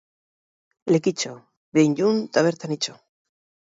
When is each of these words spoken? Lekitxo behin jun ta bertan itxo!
Lekitxo 0.95 1.35
behin 1.79 1.97
jun 2.03 2.27
ta 2.35 2.39
bertan 2.51 2.75
itxo! 2.81 2.93